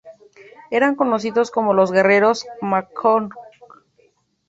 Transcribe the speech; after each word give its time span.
Eran 0.71 0.95
conocidos 0.95 1.51
como 1.51 1.75
los 1.75 1.91
"guerreros 1.91 2.47
McCook". 2.59 3.35